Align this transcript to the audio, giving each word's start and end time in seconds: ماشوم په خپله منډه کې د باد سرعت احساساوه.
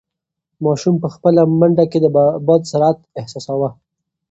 ماشوم 0.63 0.95
په 1.03 1.07
خپله 1.15 1.41
منډه 1.59 1.85
کې 1.91 1.99
د 2.01 2.07
باد 2.47 2.61
سرعت 2.71 2.97
احساساوه. 3.19 3.69